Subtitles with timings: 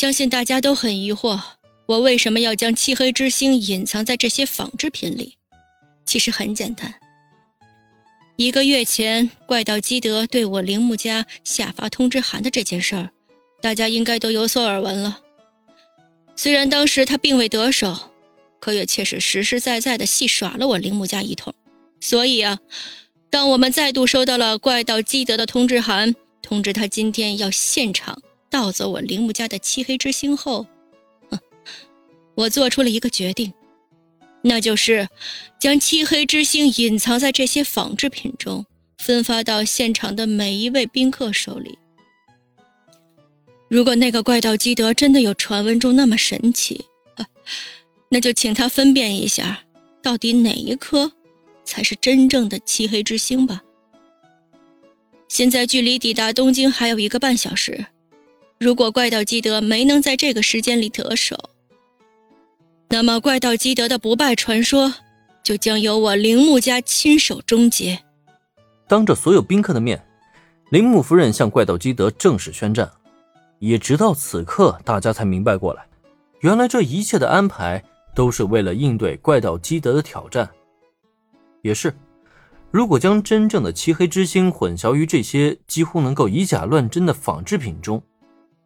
[0.00, 1.38] 相信大家都很疑惑，
[1.84, 5.36] 我为什么要将漆黑之星隐藏在这些仿制品里？
[6.06, 6.94] 其实很简单。
[8.36, 13.10] 一个月前，怪盗基德对我铃木家下发通知函的这件事儿，
[13.60, 15.20] 大家应该都有所耳闻了。
[16.34, 17.94] 虽然当时他并未得手，
[18.58, 21.52] 可也确实实实在在的戏耍了我铃木家一通。
[22.00, 22.58] 所以啊，
[23.28, 30.66] 当我们再度收到了怪盗基德的通知函，通知他今天要现场盗走我铃木家的漆黑之星后，
[31.30, 31.38] 哼，
[32.34, 33.52] 我做出了一个决定。
[34.42, 35.06] 那就是
[35.58, 38.64] 将漆黑之星隐藏在这些仿制品中，
[38.98, 41.78] 分发到现场的每一位宾客手里。
[43.68, 46.84] 如果那个怪盗基德真的有传闻中那么神奇，
[48.08, 49.62] 那就请他分辨一下，
[50.02, 51.12] 到底哪一颗
[51.64, 53.62] 才是真正的漆黑之星吧。
[55.28, 57.86] 现在距离抵达东京还有一个半小时，
[58.60, 61.34] 如果怪盗基德没能在这个时间里得手，
[62.90, 64.92] 那么，怪盗基德的不败传说
[65.42, 67.98] 就将由我铃木家亲手终结。
[68.86, 70.04] 当着所有宾客的面，
[70.68, 72.90] 铃木夫人向怪盗基德正式宣战。
[73.60, 75.86] 也直到此刻，大家才明白过来，
[76.40, 77.82] 原来这一切的安排
[78.14, 80.50] 都是为了应对怪盗基德的挑战。
[81.62, 81.94] 也是，
[82.70, 88.02] 如果将真正的漆黑之星混淆于这些几乎能够以假乱真的仿制品中，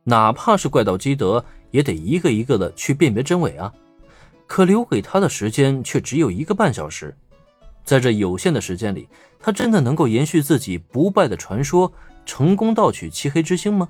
[0.04, 3.72] 哪怕是怪盗基德，也得一个一个的去辨别真伪啊。
[4.46, 7.16] 可留给他的时间却只有一个半小时，
[7.84, 9.08] 在这有限的时间里，
[9.40, 11.92] 他真的能够延续自己不败的传说，
[12.26, 13.88] 成功盗取漆黑之星吗？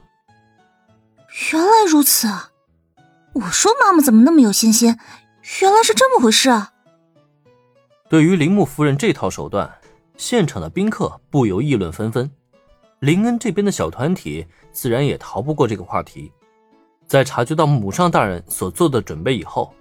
[1.53, 2.51] 原来如此啊！
[3.33, 4.97] 我说妈妈怎么那么有信心，
[5.61, 6.73] 原来是这么回事啊！
[8.09, 9.79] 对于铃木夫人这套手段，
[10.17, 12.31] 现场的宾客不由议论纷纷。
[13.05, 16.33] 林恩这边的小团体自然也逃不过这个话题。
[17.06, 19.74] 在察觉到母上大人所做的准备以后。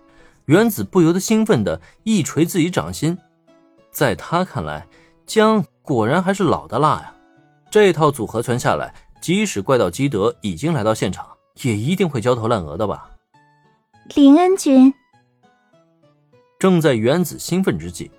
[0.47, 3.17] 原子不由得兴奋的一捶自己掌心，
[3.91, 4.85] 在他看来，
[5.25, 7.15] 姜果然还是老的辣呀。
[7.71, 11.25] 这套组合拳下来，即使怪盗基德已经来到现场，
[11.61, 13.09] 也一定会焦头烂额的吧？
[14.15, 14.93] 林恩君，
[16.59, 18.11] 正在原子兴奋之际，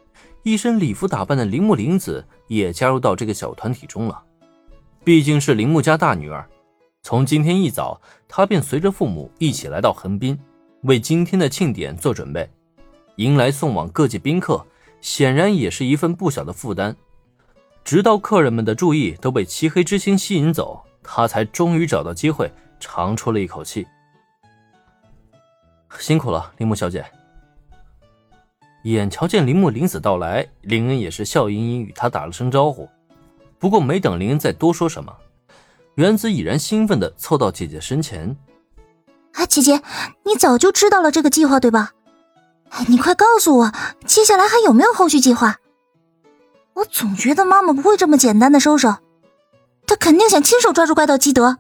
[0.45, 4.23] 一身礼服打扮的铃木玲子也加入到这个小团体中了。
[5.05, 6.49] 毕竟是铃木家大女儿，
[7.03, 10.39] 从今天一早，她便随着父母一起来到横滨。
[10.85, 12.49] 为今天的庆典做准备，
[13.17, 14.65] 迎来送往各界宾客，
[15.03, 16.97] 显然也是一份不小的负担。
[17.85, 22.51] 直到客人们的注意都被漆黑之星吸引走，他才终于找到机会
[22.81, 23.87] 长出了一口气。
[25.99, 27.05] 辛苦了，铃木小姐。
[28.85, 32.89] 眼瞧见铃木玲子到来，林恩也是笑盈盈与他打了声招呼。
[33.59, 35.15] 不过没等林恩再多说什么，
[35.95, 38.37] 原子已然兴奋地凑到姐姐身前。
[39.33, 39.83] 啊，姐姐，
[40.25, 41.93] 你早就知道了这个计划对吧？
[42.89, 43.73] 你快告诉我，
[44.05, 45.59] 接下来还有没有后续计划？
[46.75, 48.97] 我总觉得妈妈不会这么简单的收手，
[49.87, 51.59] 她肯定想亲手抓住怪盗基德。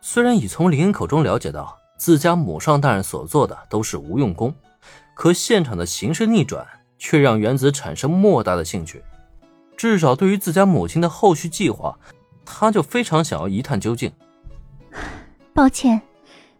[0.00, 4.54] 虽然已从林恩口中了解到自家母上大人所做的都是无用功，
[5.14, 6.64] 可现场的形势逆转
[6.98, 9.02] 却让原子产生莫大的兴趣。
[9.78, 11.98] 至少对于自家母亲的后续计划，
[12.44, 14.12] 他就非常想要一探究竟。
[15.54, 16.02] 抱歉。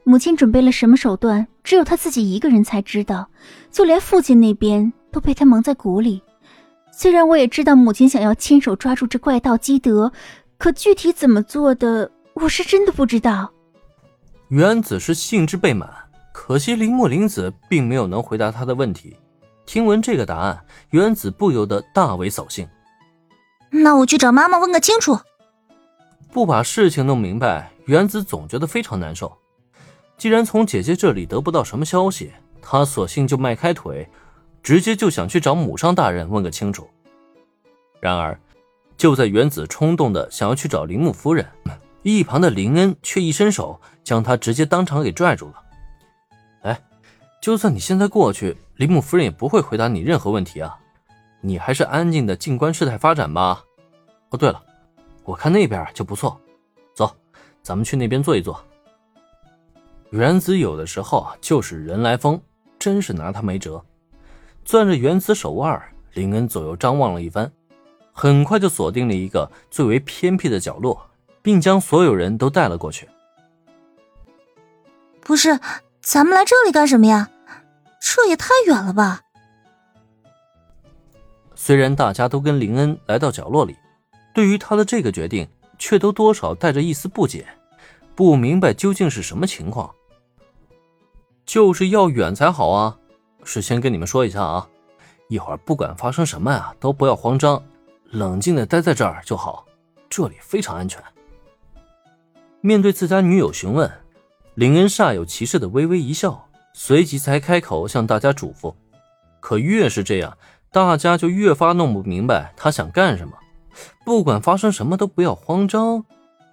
[0.04, 3.28] 母亲准备了什么手段，只有他自己一个人才知道，
[3.70, 6.22] 就连父亲那边都被他蒙在鼓里。
[6.90, 10.10] 虽然我也知道母亲想要亲手抓住这怪盗基德，
[10.56, 13.52] 可具体怎么做的，我是真的不知道。
[14.48, 15.90] 原子是兴致倍满，
[16.32, 19.14] 可惜铃木玲子并没有能回答他的问题。
[19.66, 22.66] 听闻这个答案，原子不由得大为扫兴。
[23.70, 25.18] 那我去找妈妈问个清楚。
[26.30, 29.36] 不把事情弄明白，原子总觉得非常难受。
[30.16, 34.08] 既然从姐姐这里得不到什么消息，他索性就迈开腿，
[34.62, 36.88] 直接就想去找母上大人问个清楚。
[38.00, 38.38] 然而，
[38.96, 41.46] 就在原子冲动的想要去找铃木夫人，
[42.02, 45.54] 一旁的林恩却一伸手将他直接当场给拽住了。
[46.62, 46.80] 哎，
[47.40, 50.76] 就算你现在过去，铃木夫人也不会回答你任何问题啊，
[51.40, 53.64] 你还是安静的静观事态发展吧。
[54.30, 54.62] 哦，对了，
[55.24, 56.38] 我看那边就不错，
[56.94, 57.10] 走，
[57.62, 58.62] 咱们去那边坐一坐。
[60.10, 62.40] 原子有的时候就是人来疯，
[62.78, 63.82] 真是拿他没辙。
[64.64, 65.82] 攥着原子手腕，
[66.12, 67.50] 林恩左右张望了一番，
[68.12, 71.08] 很快就锁定了一个最为偏僻的角落，
[71.40, 73.08] 并将所有人都带了过去。
[75.20, 75.58] 不是，
[76.00, 77.30] 咱们来这里干什么呀？
[78.00, 79.22] 这也太远了吧！
[81.54, 83.76] 虽然大家都跟林恩来到角落里，
[84.38, 85.48] 对于他的这个决定，
[85.80, 87.44] 却都多少带着一丝不解，
[88.14, 89.92] 不明白究竟是什么情况。
[91.44, 92.96] 就是要远才好啊！
[93.42, 94.68] 事先跟你们说一下啊，
[95.28, 97.60] 一会儿不管发生什么呀，都不要慌张，
[98.10, 99.66] 冷静的待在这儿就好，
[100.08, 101.02] 这里非常安全。
[102.60, 103.90] 面对自家女友询问，
[104.54, 108.72] 林恩煞有其事的微微一笑，随即才开口向大家嘱咐。
[109.40, 110.38] 可越是这样，
[110.70, 113.36] 大家就越发弄不明白他想干什么。
[114.04, 116.04] 不管发生什么都不要慌张，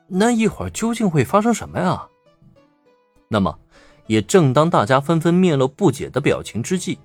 [0.07, 2.07] 那一会儿究竟会发生什么呀？
[3.27, 3.57] 那么，
[4.07, 6.99] 也正当大家纷纷面露不解的表情之际，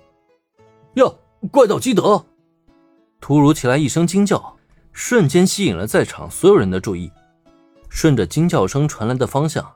[0.94, 1.18] 哟，
[1.50, 2.24] 怪盗基德！
[3.20, 4.56] 突如其来一声惊叫，
[4.92, 7.10] 瞬间吸引了在场所有人的注意。
[7.88, 9.68] 顺着惊叫声传来的方向，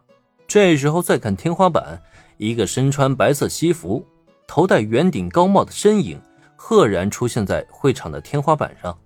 [0.47, 2.01] 这时候再看天花板，
[2.37, 4.05] 一个身穿白色西服、
[4.47, 6.21] 头戴圆顶高帽的身影
[6.55, 8.97] 赫然出现在会场的天花板上。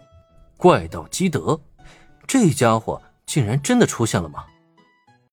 [0.58, 1.60] 怪盗基德，
[2.26, 4.44] 这家伙竟然真的出现了吗？